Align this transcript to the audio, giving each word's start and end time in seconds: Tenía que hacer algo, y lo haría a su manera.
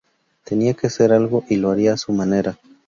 Tenía 0.43 0.73
que 0.73 0.87
hacer 0.87 1.13
algo, 1.13 1.43
y 1.47 1.57
lo 1.57 1.69
haría 1.69 1.93
a 1.93 1.97
su 1.97 2.11
manera. 2.11 2.57